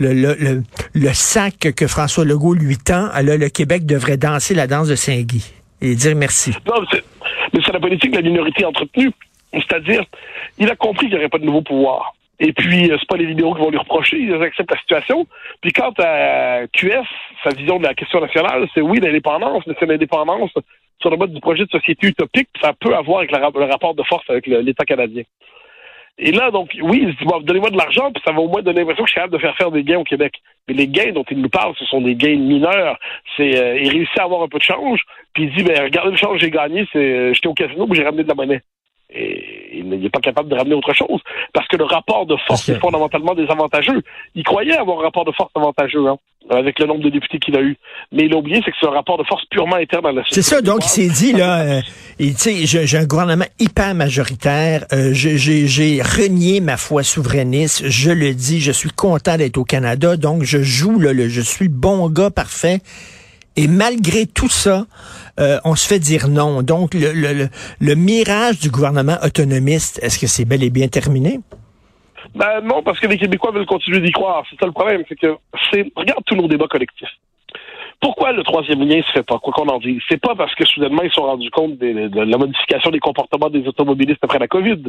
le, 0.00 1.12
sac 1.12 1.74
que 1.76 1.86
François 1.86 2.24
Legault 2.24 2.54
lui 2.54 2.76
tend, 2.76 3.08
alors 3.12 3.36
le 3.38 3.48
Québec 3.48 3.86
devrait 3.86 4.16
danser 4.16 4.54
la 4.54 4.66
danse 4.66 4.88
de 4.88 4.94
Saint-Guy 4.94 5.52
et 5.80 5.94
dire 5.94 6.16
merci. 6.16 6.52
Mais 7.52 7.60
c'est 7.64 7.72
la 7.72 7.80
politique 7.80 8.10
de 8.10 8.16
la 8.16 8.22
minorité 8.22 8.64
entretenue. 8.64 9.10
C'est-à-dire, 9.52 10.04
il 10.58 10.68
a 10.68 10.74
compris 10.74 11.06
qu'il 11.06 11.14
n'y 11.14 11.20
aurait 11.20 11.28
pas 11.28 11.38
de 11.38 11.44
nouveau 11.44 11.62
pouvoir. 11.62 12.14
Et 12.40 12.52
puis, 12.52 12.90
euh, 12.90 12.96
c'est 12.98 13.08
pas 13.08 13.16
les 13.16 13.26
libéraux 13.26 13.54
qui 13.54 13.60
vont 13.60 13.70
lui 13.70 13.78
reprocher, 13.78 14.18
ils 14.18 14.34
acceptent 14.34 14.72
la 14.72 14.78
situation. 14.78 15.26
Puis 15.60 15.72
quant 15.72 15.92
à 15.98 16.66
QS, 16.72 17.06
sa 17.44 17.50
vision 17.50 17.78
de 17.78 17.84
la 17.84 17.94
question 17.94 18.20
nationale, 18.20 18.66
c'est 18.74 18.80
oui, 18.80 18.98
l'indépendance, 19.00 19.62
mais 19.68 19.74
c'est 19.78 19.86
l'indépendance 19.86 20.50
sur 21.00 21.10
le 21.10 21.16
mode 21.16 21.32
du 21.32 21.40
projet 21.40 21.64
de 21.64 21.70
société 21.70 22.08
utopique, 22.08 22.48
ça 22.60 22.72
peut 22.80 22.94
avoir 22.94 23.18
avec 23.18 23.30
le 23.30 23.64
rapport 23.64 23.94
de 23.94 24.02
force 24.04 24.24
avec 24.28 24.46
l'État 24.46 24.84
canadien. 24.84 25.22
Et 26.16 26.30
là, 26.30 26.50
donc, 26.52 26.70
oui, 26.80 27.00
il 27.02 27.12
se 27.12 27.18
dit, 27.18 27.44
donnez-moi 27.44 27.70
de 27.70 27.76
l'argent, 27.76 28.12
puis 28.12 28.22
ça 28.24 28.32
va 28.32 28.40
au 28.40 28.48
moins 28.48 28.62
donner 28.62 28.80
l'impression 28.80 29.02
que 29.02 29.08
je 29.08 29.12
suis 29.12 29.20
capable 29.20 29.34
de 29.34 29.38
faire 29.38 29.56
faire 29.56 29.70
des 29.72 29.82
gains 29.82 29.98
au 29.98 30.04
Québec. 30.04 30.40
Mais 30.68 30.74
les 30.74 30.86
gains 30.86 31.12
dont 31.12 31.24
il 31.28 31.40
nous 31.40 31.48
parle, 31.48 31.74
ce 31.76 31.84
sont 31.86 32.00
des 32.00 32.14
gains 32.14 32.36
mineurs. 32.36 32.98
C'est, 33.36 33.58
euh, 33.58 33.78
il 33.78 33.90
réussit 33.90 34.18
à 34.18 34.24
avoir 34.24 34.42
un 34.42 34.48
peu 34.48 34.58
de 34.58 34.62
change, 34.62 35.02
puis 35.32 35.44
il 35.44 35.54
dit, 35.54 35.64
ben, 35.64 35.82
regardez 35.82 36.12
le 36.12 36.16
change 36.16 36.38
que 36.38 36.44
j'ai 36.44 36.50
gagné, 36.50 36.86
c'est, 36.92 36.98
euh, 36.98 37.34
j'étais 37.34 37.48
au 37.48 37.54
casino, 37.54 37.86
puis 37.86 37.96
j'ai 37.96 38.04
ramené 38.04 38.22
de 38.22 38.28
la 38.28 38.34
monnaie. 38.34 38.62
Et 39.10 39.53
il 39.78 39.88
n'est 39.88 40.10
pas 40.10 40.20
capable 40.20 40.48
de 40.48 40.56
ramener 40.56 40.74
autre 40.74 40.92
chose. 40.94 41.20
Parce 41.52 41.66
que 41.68 41.76
le 41.76 41.84
rapport 41.84 42.26
de 42.26 42.36
force 42.46 42.68
est 42.68 42.78
fondamentalement 42.78 43.34
désavantageux. 43.34 44.02
Il 44.34 44.44
croyait 44.44 44.76
avoir 44.76 45.00
un 45.00 45.02
rapport 45.04 45.24
de 45.24 45.32
force 45.32 45.50
avantageux, 45.54 46.06
hein, 46.06 46.16
avec 46.50 46.78
le 46.78 46.86
nombre 46.86 47.02
de 47.02 47.10
députés 47.10 47.38
qu'il 47.38 47.56
a 47.56 47.62
eu. 47.62 47.76
Mais 48.12 48.24
il 48.26 48.34
a 48.34 48.36
oublié, 48.36 48.60
c'est 48.64 48.70
que 48.70 48.76
c'est 48.80 48.86
un 48.86 48.90
rapport 48.90 49.18
de 49.18 49.24
force 49.24 49.44
purement 49.46 49.76
interne 49.76 50.06
à 50.06 50.12
la 50.12 50.22
société. 50.22 50.42
C'est 50.42 50.54
ça, 50.54 50.60
donc 50.60 50.84
il 50.84 50.88
s'est 50.88 51.08
dit, 51.08 51.32
là, 51.32 51.60
euh, 51.62 51.80
j'ai 52.18 52.98
un 52.98 53.06
gouvernement 53.06 53.46
hyper 53.58 53.94
majoritaire, 53.94 54.84
euh, 54.92 55.10
j'ai 55.12 56.02
renié 56.02 56.60
ma 56.60 56.76
foi 56.76 57.02
souverainiste, 57.02 57.88
je 57.88 58.10
le 58.10 58.34
dis, 58.34 58.60
je 58.60 58.72
suis 58.72 58.90
content 58.90 59.36
d'être 59.36 59.58
au 59.58 59.64
Canada, 59.64 60.16
donc 60.16 60.42
je 60.42 60.62
joue, 60.62 60.98
là, 60.98 61.12
le, 61.12 61.28
je 61.28 61.40
suis 61.40 61.68
bon 61.68 62.08
gars 62.08 62.30
parfait. 62.30 62.80
Et 63.56 63.68
malgré 63.68 64.26
tout 64.26 64.48
ça, 64.48 64.86
euh, 65.38 65.58
on 65.64 65.74
se 65.74 65.86
fait 65.86 65.98
dire 65.98 66.28
non. 66.28 66.62
Donc, 66.62 66.94
le, 66.94 67.12
le, 67.12 67.48
le, 67.80 67.94
mirage 67.94 68.58
du 68.60 68.70
gouvernement 68.70 69.16
autonomiste, 69.22 70.00
est-ce 70.02 70.18
que 70.18 70.26
c'est 70.26 70.44
bel 70.44 70.62
et 70.62 70.70
bien 70.70 70.88
terminé? 70.88 71.40
Ben 72.34 72.60
non, 72.62 72.82
parce 72.82 72.98
que 72.98 73.06
les 73.06 73.18
Québécois 73.18 73.52
veulent 73.52 73.66
continuer 73.66 74.00
d'y 74.00 74.10
croire. 74.10 74.44
C'est 74.50 74.58
ça 74.58 74.66
le 74.66 74.72
problème, 74.72 75.02
c'est 75.08 75.18
que 75.18 75.36
c'est 75.70 75.90
regarde 75.94 76.24
tous 76.26 76.34
nos 76.34 76.48
débats 76.48 76.66
collectifs. 76.66 77.08
Pourquoi 78.00 78.32
le 78.32 78.42
troisième 78.42 78.80
lien 78.86 79.00
se 79.02 79.12
fait 79.12 79.22
pas, 79.22 79.38
quoi 79.38 79.52
qu'on 79.52 79.68
en 79.68 79.78
dise? 79.78 80.02
C'est 80.08 80.20
pas 80.20 80.34
parce 80.34 80.54
que 80.54 80.66
soudainement 80.66 81.02
ils 81.02 81.08
se 81.08 81.14
sont 81.14 81.22
rendus 81.22 81.50
compte 81.50 81.78
de, 81.78 82.10
la 82.12 82.36
modification 82.36 82.90
des 82.90 82.98
comportements 82.98 83.48
des 83.48 83.66
automobilistes 83.66 84.22
après 84.22 84.38
la 84.38 84.48
COVID. 84.48 84.82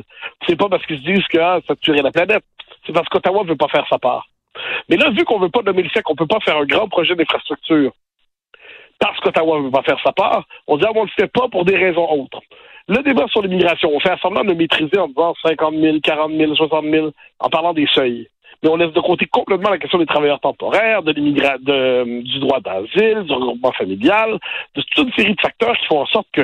C'est 0.47 0.57
pas 0.57 0.69
parce 0.69 0.85
qu'ils 0.85 0.99
se 0.99 1.05
disent 1.05 1.27
que 1.31 1.37
ah, 1.37 1.59
ça 1.67 1.75
tuerait 1.75 2.01
la 2.01 2.11
planète. 2.11 2.43
C'est 2.85 2.93
parce 2.93 3.07
qu'Ottawa 3.09 3.43
veut 3.43 3.55
pas 3.55 3.67
faire 3.67 3.85
sa 3.89 3.99
part. 3.99 4.27
Mais 4.89 4.97
là, 4.97 5.11
vu 5.11 5.23
qu'on 5.23 5.39
veut 5.39 5.49
pas 5.49 5.61
nommer 5.61 5.83
le 5.83 5.89
fait 5.89 6.01
qu'on 6.01 6.15
peut 6.15 6.27
pas 6.27 6.39
faire 6.39 6.57
un 6.57 6.65
grand 6.65 6.87
projet 6.87 7.15
d'infrastructure, 7.15 7.91
parce 8.99 9.19
qu'Ottawa 9.19 9.59
ne 9.59 9.65
veut 9.65 9.71
pas 9.71 9.83
faire 9.83 9.99
sa 10.03 10.11
part, 10.11 10.45
on 10.67 10.77
dit, 10.77 10.85
ah, 10.87 10.91
on 10.95 11.01
ne 11.01 11.05
le 11.05 11.11
fait 11.19 11.31
pas 11.31 11.47
pour 11.49 11.65
des 11.65 11.75
raisons 11.75 12.07
autres. 12.09 12.41
Le 12.87 13.01
débat 13.01 13.25
sur 13.27 13.41
l'immigration, 13.41 13.89
on 13.93 13.99
fait 13.99 14.15
semblant 14.21 14.43
de 14.43 14.53
maîtriser 14.53 14.99
en 14.99 15.07
disant 15.07 15.33
50 15.43 15.75
000, 15.75 15.97
40 16.03 16.31
000, 16.31 16.55
60 16.55 16.85
000, 16.85 17.09
en 17.39 17.49
parlant 17.49 17.73
des 17.73 17.87
seuils. 17.87 18.27
Mais 18.61 18.69
on 18.69 18.77
laisse 18.77 18.93
de 18.93 19.01
côté 19.01 19.25
complètement 19.25 19.69
la 19.69 19.77
question 19.77 19.99
des 19.99 20.05
travailleurs 20.05 20.39
temporaires, 20.39 21.03
de 21.03 21.11
du 21.11 22.39
droit 22.39 22.59
d'asile, 22.59 23.23
du 23.23 23.33
regroupement 23.33 23.71
familial, 23.73 24.39
de 24.75 24.81
toute 24.81 25.07
une 25.07 25.13
série 25.13 25.35
de 25.35 25.41
facteurs 25.41 25.77
qui 25.77 25.85
font 25.87 26.01
en 26.01 26.05
sorte 26.05 26.27
que 26.31 26.41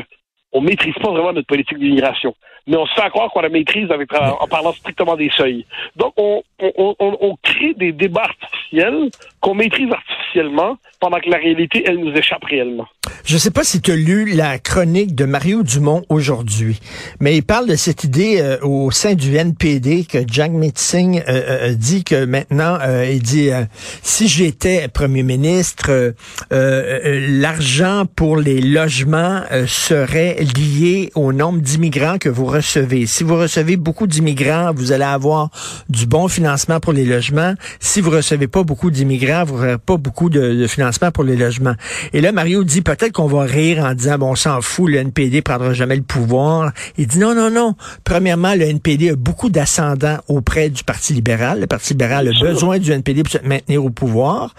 on 0.54 0.62
maîtrise 0.62 0.94
pas 0.96 1.12
vraiment 1.12 1.32
notre 1.32 1.48
politique 1.48 1.78
d'immigration. 1.78 2.36
Mais 2.68 2.78
on 2.78 2.86
se 2.86 2.94
fait 2.94 3.10
croire 3.10 3.32
qu'on 3.32 3.42
la 3.42 3.50
maîtrise 3.50 3.88
en 3.92 4.48
parlant 4.48 4.74
strictement 4.74 5.16
des 5.16 5.30
seuils. 5.30 5.66
Donc, 5.96 6.14
on, 6.18 6.44
on, 6.60 6.96
on, 7.00 7.18
on 7.22 7.36
crée 7.42 7.74
des 7.74 7.92
débats 7.92 8.24
artificiels 8.26 9.10
qu'on 9.42 9.56
maîtrise 9.56 9.90
artificiellement 9.92 10.78
pendant 11.00 11.20
que 11.20 11.30
la 11.30 11.38
réalité, 11.38 11.84
elle 11.86 11.98
nous 11.98 12.14
échappe 12.14 12.44
réellement. 12.46 12.88
Je 13.26 13.36
ne 13.36 13.40
sais 13.40 13.52
pas 13.52 13.64
si 13.64 13.82
tu 13.82 13.92
as 13.92 13.96
lu 13.96 14.34
la 14.34 14.60
chronique 14.60 15.16
de 15.16 15.26
Mario 15.26 15.64
Dumont 15.64 16.04
aujourd'hui, 16.10 16.80
mais 17.20 17.38
il 17.38 17.44
parle 17.44 17.68
de 17.68 17.76
cette 17.76 18.04
idée 18.04 18.40
euh, 18.40 18.58
au 18.62 18.92
sein 18.92 19.16
du 19.16 19.36
NPD 19.36 20.06
que 20.06 20.20
Jack 20.28 20.52
Metzing 20.52 21.20
euh, 21.20 21.24
euh, 21.28 21.74
dit 21.74 22.04
que 22.04 22.26
maintenant, 22.26 22.78
il 23.10 23.22
dit, 23.22 23.50
si 24.02 24.28
j'étais 24.28 24.88
premier 24.88 25.24
ministre, 25.24 26.14
l'argent 26.50 28.06
pour 28.16 28.38
les 28.38 28.62
logements 28.62 29.42
serait 29.66 30.38
lié 30.56 31.12
au 31.16 31.34
nombre 31.34 31.60
d'immigrants 31.60 32.18
que 32.18 32.30
vous 32.30 32.46
recevez. 32.46 33.06
Si 33.06 33.24
vous 33.24 33.36
recevez 33.36 33.78
beaucoup 33.78 34.08
d'immigrants, 34.08 34.72
vous 34.74 34.92
allez 34.92 35.04
avoir 35.04 35.50
du 35.90 36.06
bon 36.06 36.28
financement 36.28 36.80
pour 36.80 36.94
les 36.94 37.06
logements. 37.06 37.54
Si 37.80 38.02
vous 38.02 38.12
recevez 38.12 38.48
pas 38.48 38.64
beaucoup 38.64 38.92
d'immigrants, 38.92 39.31
vous 39.46 39.58
n'aurez 39.58 39.78
pas 39.78 39.98
beaucoup 39.98 40.30
de, 40.30 40.56
de 40.56 40.68
financement 40.68 41.12
pour 41.12 41.24
les 41.24 41.36
logements. 41.36 41.74
Et 42.14 42.22
là, 42.22 42.32
Mario 42.32 42.64
dit 42.64 42.82
peut-être 42.82 43.12
qu'on 43.12 43.28
va 43.28 43.44
rire 43.44 43.84
en 43.84 43.94
disant, 43.94 44.18
bon, 44.18 44.32
on 44.32 44.36
s'en 44.36 44.62
fout, 44.62 44.90
le 44.90 44.98
NPD 44.98 45.42
prendra 45.42 45.74
jamais 45.74 45.96
le 45.96 46.04
pouvoir. 46.04 46.72
Il 46.98 47.08
dit 47.08 47.20
non, 47.20 47.34
non, 47.34 47.50
non. 47.50 47.76
Premièrement, 48.04 48.54
le 48.56 48.64
NPD 48.64 49.12
a 49.12 49.16
beaucoup 49.16 49.50
d'ascendants 49.50 50.18
auprès 50.28 50.70
du 50.70 50.84
Parti 50.84 51.14
libéral. 51.14 51.60
Le 51.60 51.68
Parti 51.68 51.94
libéral 51.94 52.28
a 52.28 52.40
besoin 52.40 52.80
du 52.80 52.92
NPD 52.92 53.24
pour 53.24 53.32
se 53.32 53.46
maintenir 53.46 53.84
au 53.84 53.90
pouvoir. 53.90 54.54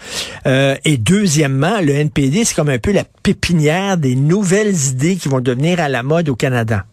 Euh, 0.45 0.75
et 0.85 0.97
deuxièmement, 0.97 1.81
le 1.81 1.93
NPD, 1.93 2.43
c'est 2.43 2.55
comme 2.55 2.69
un 2.69 2.79
peu 2.79 2.91
la 2.91 3.03
pépinière 3.23 3.97
des 3.97 4.15
nouvelles 4.15 4.75
idées 4.91 5.15
qui 5.15 5.29
vont 5.29 5.41
devenir 5.41 5.79
à 5.79 5.89
la 5.89 6.03
mode 6.03 6.29
au 6.29 6.35
Canada. 6.35 6.85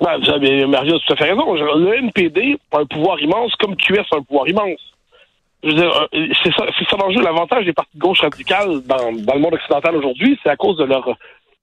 Ouais, 0.00 0.66
Mario, 0.66 0.98
tu 1.06 1.12
as 1.12 1.16
fait 1.16 1.30
raison. 1.30 1.54
Le 1.54 1.98
NPD 2.04 2.58
a 2.72 2.78
un 2.80 2.86
pouvoir 2.86 3.20
immense, 3.20 3.52
comme 3.60 3.76
QS 3.76 4.00
a 4.12 4.16
un 4.16 4.22
pouvoir 4.22 4.48
immense 4.48 4.80
je 4.80 4.80
veux 4.80 5.51
dire, 5.51 5.51
euh, 5.51 5.51
c'est 5.62 6.52
ça, 6.56 6.66
ça 6.90 6.96
l'enjeu. 6.96 7.22
L'avantage 7.22 7.64
des 7.64 7.72
partis 7.72 7.96
de 7.96 8.00
gauche 8.00 8.20
radicales 8.20 8.82
dans, 8.86 9.12
dans 9.12 9.34
le 9.34 9.40
monde 9.40 9.54
occidental 9.54 9.96
aujourd'hui, 9.96 10.38
c'est 10.42 10.50
à 10.50 10.56
cause 10.56 10.76
de 10.76 10.84
leur 10.84 11.16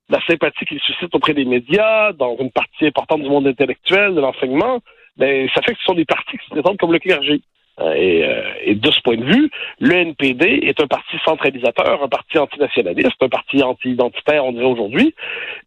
la 0.10 0.20
sympathie 0.25 0.65
qu'il 0.65 0.79
suscite 0.79 1.13
auprès 1.13 1.34
des 1.34 1.46
médias, 1.46 2.13
dans 2.13 2.36
une 2.39 2.51
partie 2.51 2.88
importante 2.88 3.22
du 3.22 3.29
monde 3.29 3.48
intellectuel, 3.48 4.15
de 4.15 4.22
l'enseignement, 4.22 4.79
ben, 5.18 5.48
ça 5.53 5.62
fait 5.62 5.74
que 5.74 5.79
ce 5.79 5.86
sont 5.86 5.94
des 5.94 6.06
partis 6.06 6.38
qui 6.38 6.46
se 6.46 6.50
présentent 6.50 6.79
comme 6.79 6.94
le 6.94 7.00
clergé. 7.00 7.41
Euh, 7.79 7.94
et, 7.94 8.24
euh, 8.25 8.53
et, 8.63 8.75
de 8.75 8.91
ce 8.91 9.00
point 9.01 9.15
de 9.15 9.24
vue, 9.24 9.50
le 9.79 9.96
NPD 9.96 10.62
est 10.63 10.82
un 10.82 10.88
parti 10.88 11.15
centralisateur, 11.24 12.03
un 12.03 12.10
parti 12.10 12.38
antinationaliste, 12.38 13.22
un 13.22 13.29
parti 13.29 13.63
anti-identitaire, 13.63 14.44
on 14.44 14.51
dirait 14.51 14.65
aujourd'hui, 14.65 15.15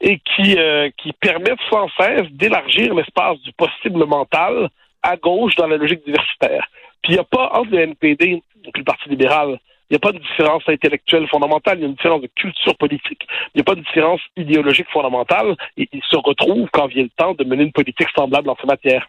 et 0.01 0.19
qui, 0.19 0.59
euh, 0.59 0.91
qui 0.99 1.13
permet 1.15 1.55
sans 1.71 1.89
cesse 1.99 2.31
d'élargir 2.33 2.95
l'espace 2.95 3.39
du 3.41 3.53
possible 3.53 4.05
mental 4.05 4.69
à 5.03 5.17
gauche 5.17 5.55
dans 5.55 5.67
la 5.67 5.79
logique 5.79 6.05
diversitaire. 6.05 6.67
Puis 7.03 7.13
il 7.13 7.15
n'y 7.15 7.21
a 7.21 7.25
pas 7.25 7.51
entre 7.55 7.71
le 7.71 7.81
NPD 7.81 8.43
et 8.65 8.71
le 8.75 8.85
Parti 8.85 9.09
libéral, 9.09 9.59
il 9.93 9.97
n'y 9.97 9.97
a 9.97 10.11
pas 10.11 10.13
de 10.13 10.25
différence 10.25 10.63
intellectuelle 10.67 11.29
fondamentale, 11.29 11.77
il 11.79 11.83
y 11.83 11.85
a 11.85 11.89
une 11.89 11.95
différence 11.95 12.23
de 12.23 12.31
culture 12.35 12.75
politique. 12.79 13.27
Il 13.55 13.59
n'y 13.59 13.61
a 13.61 13.65
pas 13.65 13.75
de 13.75 13.83
différence 13.83 14.23
idéologique 14.39 14.89
fondamentale. 14.91 15.55
Et 15.77 15.87
ils 15.93 16.03
se 16.09 16.17
retrouvent 16.17 16.71
quand 16.73 16.87
vient 16.87 17.03
le 17.03 17.11
temps 17.11 17.35
de 17.35 17.45
mener 17.45 17.65
une 17.65 17.73
politique 17.73 18.09
semblable 18.17 18.49
en 18.49 18.57
ces 18.59 18.67
matières. 18.67 19.07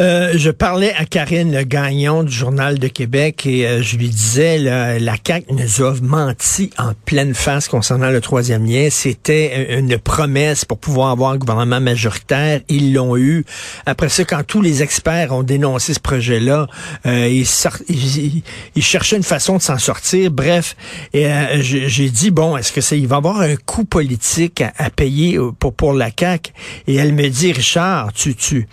Euh, 0.00 0.32
je 0.34 0.50
parlais 0.50 0.94
à 0.94 1.04
Karine 1.04 1.54
Le 1.54 1.62
Gagnon 1.62 2.22
du 2.22 2.32
Journal 2.32 2.78
de 2.78 2.88
Québec 2.88 3.44
et 3.44 3.66
euh, 3.66 3.82
je 3.82 3.98
lui 3.98 4.08
disais 4.08 4.56
là, 4.56 4.98
la 4.98 5.16
CAQ 5.22 5.52
nous 5.52 5.84
a 5.84 5.94
menti 6.00 6.70
en 6.78 6.92
pleine 7.04 7.34
face 7.34 7.68
concernant 7.68 8.08
le 8.08 8.22
troisième 8.22 8.64
lien. 8.64 8.88
C'était 8.90 9.78
une 9.78 9.98
promesse 9.98 10.64
pour 10.64 10.78
pouvoir 10.78 11.10
avoir 11.10 11.32
un 11.32 11.36
gouvernement 11.36 11.82
majoritaire. 11.82 12.62
Ils 12.70 12.94
l'ont 12.94 13.14
eu. 13.18 13.44
Après 13.84 14.08
ça, 14.08 14.24
quand 14.24 14.42
tous 14.42 14.62
les 14.62 14.82
experts 14.82 15.32
ont 15.32 15.42
dénoncé 15.42 15.92
ce 15.92 16.00
projet-là, 16.00 16.66
euh, 17.04 17.28
ils, 17.28 18.42
ils, 18.74 18.82
cherchaient 18.82 19.18
une 19.18 19.22
façon 19.22 19.58
de 19.58 19.62
s'en 19.62 19.76
sortir. 19.76 20.30
Bref, 20.30 20.76
et 21.12 21.28
j'ai 21.60 22.08
dit 22.08 22.30
bon, 22.30 22.56
est-ce 22.56 22.72
que 22.72 22.80
ça, 22.80 22.96
il 22.96 23.06
va 23.06 23.16
y 23.16 23.18
avoir 23.18 23.40
un 23.40 23.56
coût 23.56 23.84
politique 23.84 24.62
à, 24.78 24.88
payer 24.88 25.38
pour 25.58 25.74
pour 25.74 25.92
la 25.92 26.08
CAQ? 26.18 26.52
Et 26.86 26.94
elle 26.94 27.12
me 27.12 27.28
dit, 27.28 27.52
Richard, 27.52 28.14
tu 28.14 28.34
tu 28.34 28.66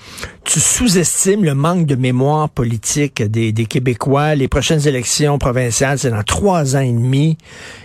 tu 0.45 0.61
sous-estimes 0.61 1.16
le 1.25 1.53
manque 1.53 1.85
de 1.85 1.95
mémoire 1.95 2.49
politique 2.49 3.23
des, 3.23 3.65
Québécois. 3.65 4.35
Les 4.35 4.47
prochaines 4.47 4.87
élections 4.87 5.37
provinciales, 5.39 5.97
c'est 5.97 6.11
dans 6.11 6.23
trois 6.23 6.75
ans 6.75 6.81
et 6.81 6.91
demi. 6.91 7.37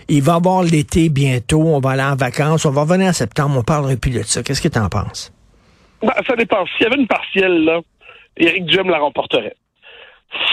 Il 0.07 0.21
va 0.21 0.33
y 0.33 0.35
avoir 0.35 0.63
l'été 0.63 1.09
bientôt. 1.09 1.61
On 1.61 1.79
va 1.79 1.91
aller 1.91 2.03
en 2.03 2.15
vacances. 2.15 2.65
On 2.65 2.71
va 2.71 2.81
revenir 2.81 3.07
en 3.07 3.13
septembre. 3.13 3.55
On 3.57 3.63
parlerait 3.63 3.97
plus 3.97 4.11
de 4.11 4.21
ça. 4.23 4.43
Qu'est-ce 4.43 4.61
que 4.61 4.67
tu 4.67 4.79
en 4.79 4.87
penses? 4.87 5.33
Ben, 6.01 6.13
ça 6.27 6.35
dépend. 6.35 6.65
S'il 6.67 6.83
y 6.83 6.85
avait 6.85 6.99
une 6.99 7.07
partielle, 7.07 7.63
là, 7.63 7.81
Éric 8.37 8.65
Duhem 8.65 8.89
la 8.89 8.99
remporterait. 8.99 9.55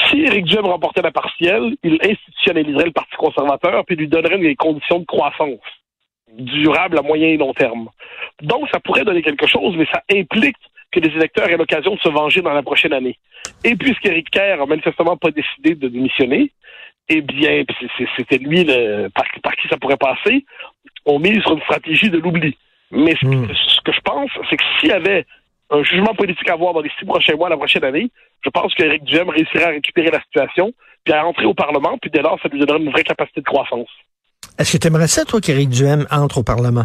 Si 0.09 0.21
Éric 0.21 0.47
Duhem 0.47 0.65
remportait 0.65 1.03
la 1.03 1.13
partielle, 1.13 1.75
il 1.83 1.99
institutionnaliserait 2.03 2.87
le 2.87 2.93
Parti 2.93 3.17
conservateur 3.17 3.85
puis 3.85 3.97
lui 3.97 4.09
donnerait 4.09 4.39
des 4.39 4.57
conditions 4.57 5.01
de 5.01 5.07
croissance 5.07 5.61
durable 6.33 6.99
à 6.99 7.03
moyen 7.03 7.29
et 7.29 7.37
long 7.37 7.53
terme. 7.53 7.89
Donc, 8.43 8.69
ça 8.73 8.81
pourrait 8.81 9.05
donner 9.05 9.23
quelque 9.23 9.47
chose, 9.47 9.75
mais 9.77 9.87
ça 9.93 10.03
implique 10.13 10.57
que 10.93 11.01
les 11.01 11.15
électeurs 11.15 11.49
aient 11.49 11.57
l'occasion 11.57 11.95
de 11.95 12.01
se 12.01 12.09
venger 12.09 12.43
dans 12.43 12.53
la 12.53 12.63
prochaine 12.63 12.93
année. 12.93 13.19
Et 13.65 13.77
puisqu'Éric 13.77 14.31
Kerr 14.31 14.61
a 14.61 14.67
manifestement 14.67 15.17
pas 15.17 15.31
décidé 15.31 15.75
de 15.75 15.89
démissionner, 15.89 16.51
eh 17.09 17.21
bien, 17.23 17.65
c'était 18.17 18.39
lui 18.39 18.65
le, 18.65 19.09
par, 19.09 19.25
qui 19.57 19.69
ça 19.69 19.77
pourrait 19.77 19.97
passer, 19.97 20.45
on 21.07 21.19
mise 21.19 21.41
sur 21.43 21.53
une 21.53 21.63
stratégie 21.63 22.09
de 22.11 22.19
l'oubli. 22.19 22.57
Mais 22.93 23.15
hmm. 23.23 23.49
ce, 23.49 23.81
que 23.85 23.93
je 23.93 24.01
pense, 24.01 24.31
c'est 24.49 24.57
que 24.57 24.65
s'il 24.79 24.91
y 24.91 24.93
avait 24.93 25.27
un 25.71 25.83
jugement 25.83 26.15
politique 26.15 26.49
à 26.49 26.55
avoir 26.55 26.73
dans 26.73 26.81
les 26.81 26.91
six 26.99 27.05
prochains 27.05 27.37
mois, 27.37 27.49
la 27.49 27.57
prochaine 27.57 27.85
année, 27.85 28.11
je 28.45 28.51
pense 28.51 28.75
qu'Éric 28.75 29.05
Duhem 29.05 29.29
réussirait 29.29 29.65
à 29.65 29.69
récupérer 29.71 30.11
la 30.11 30.21
situation, 30.23 30.73
puis 31.05 31.15
à 31.15 31.23
rentrer 31.23 31.47
au 31.47 31.55
Parlement, 31.55 31.99
puis 32.01 32.11
dès 32.11 32.23
lors, 32.23 32.39
ça 32.43 32.49
lui 32.49 32.59
donnerait 32.59 32.79
une 32.79 32.91
vraie 32.91 33.05
capacité 33.05 33.41
de 33.41 33.47
croissance. 33.47 33.89
Est-ce 34.59 34.73
que 34.73 34.79
tu 34.79 34.89
aimerais 34.89 35.09
ça, 35.09 35.25
toi, 35.25 35.41
qu'Éric 35.41 35.71
Duhem 35.71 36.07
entre 36.11 36.39
au 36.39 36.43
Parlement? 36.43 36.85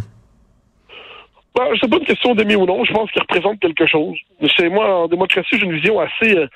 Ben, 1.55 1.69
c'est 1.79 1.89
pas 1.89 1.97
une 1.97 2.05
question 2.05 2.35
d'aimer 2.35 2.57
ou 2.57 2.65
non. 2.65 2.83
Je 2.83 2.91
pense 2.91 3.09
qu'il 3.11 3.21
représente 3.21 3.59
quelque 3.61 3.85
chose. 3.85 4.17
C'est 4.57 4.67
moi, 4.67 5.03
en 5.03 5.07
démocratie, 5.07 5.57
j'ai 5.57 5.65
une 5.65 5.75
vision 5.75 5.99
assez. 5.99 6.35
Euh, 6.35 6.47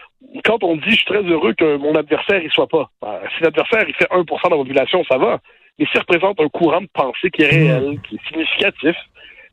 quand 0.44 0.62
on 0.64 0.76
dit 0.76 0.90
je 0.90 0.96
suis 0.96 1.06
très 1.06 1.24
heureux 1.24 1.54
que 1.54 1.78
mon 1.78 1.96
adversaire 1.96 2.44
y 2.44 2.50
soit 2.50 2.68
pas. 2.68 2.90
Ben, 3.02 3.20
si 3.36 3.44
l'adversaire 3.44 3.86
il 3.88 3.96
fait 3.96 4.10
1% 4.12 4.26
de 4.26 4.50
la 4.50 4.58
population, 4.58 5.04
ça 5.06 5.18
va. 5.18 5.40
Mais 5.78 5.86
s'il 5.86 6.02
représente 6.02 6.42
un 6.42 6.50
courant 6.50 6.82
de 6.82 6.90
pensée 6.94 7.32
qui 7.32 7.44
est 7.44 7.48
réel, 7.48 8.00
qui 8.08 8.16
est 8.16 8.28
significatif, 8.28 8.98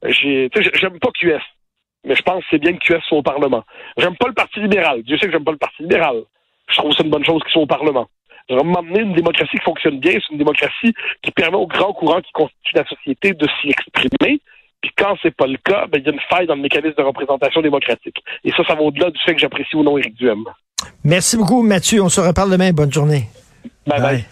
j'ai, 0.03 0.51
j'aime 0.75 0.99
pas 0.99 1.11
QS. 1.13 1.43
Mais 2.05 2.17
je 2.17 2.23
pense 2.23 2.43
que 2.43 2.47
c'est 2.51 2.59
bien 2.59 2.73
que 2.73 2.79
QS 2.79 3.03
soit 3.07 3.19
au 3.19 3.23
Parlement. 3.23 3.63
J'aime 3.97 4.17
pas 4.17 4.27
le 4.27 4.35
Parti 4.35 4.59
libéral. 4.59 5.05
Dieu 5.05 5.17
sait 5.17 5.27
que 5.27 5.33
j'aime 5.33 5.45
pas 5.45 5.53
le 5.53 5.59
Parti 5.59 5.83
libéral. 5.83 6.23
Je 6.69 6.77
trouve 6.77 6.91
que 6.91 6.97
c'est 6.97 7.05
une 7.05 7.11
bonne 7.11 7.25
chose 7.25 7.43
qu'ils 7.45 7.53
soient 7.53 7.63
au 7.63 7.67
Parlement. 7.67 8.09
J'aimerais 8.49 8.65
m'amener 8.65 9.01
une 9.01 9.15
démocratie 9.15 9.57
qui 9.57 9.65
fonctionne 9.65 10.01
bien. 10.01 10.13
C'est 10.13 10.33
une 10.33 10.39
démocratie 10.39 10.93
qui 11.23 11.31
permet 11.31 11.57
aux 11.57 11.67
grands 11.69 11.93
courants 11.93 12.21
qui 12.21 12.33
constituent 12.33 12.77
la 12.77 12.87
société 12.87 13.33
de 13.33 13.47
s'y 13.61 13.71
exprimer 13.71 14.41
puis 14.81 14.91
quand 14.97 15.17
c'est 15.23 15.35
pas 15.35 15.47
le 15.47 15.59
cas, 15.59 15.87
ben, 15.91 15.99
il 15.99 16.07
y 16.07 16.09
a 16.09 16.13
une 16.13 16.21
faille 16.29 16.47
dans 16.47 16.55
le 16.55 16.63
mécanisme 16.63 16.95
de 16.97 17.03
représentation 17.03 17.61
démocratique. 17.61 18.23
Et 18.45 18.51
ça, 18.53 18.65
ça 18.67 18.75
va 18.75 18.83
au-delà 18.83 19.11
du 19.11 19.19
fait 19.25 19.35
que 19.35 19.41
j'apprécie 19.41 19.77
ou 19.77 19.83
non 19.83 19.99
Éric 19.99 20.15
Duhem. 20.15 20.45
Merci 21.05 21.37
beaucoup, 21.37 21.63
Mathieu. 21.63 22.03
On 22.03 22.09
se 22.09 22.21
reparle 22.21 22.51
demain. 22.51 22.73
Bonne 22.73 22.93
journée. 22.93 23.29
bye. 23.87 24.01
bye. 24.01 24.25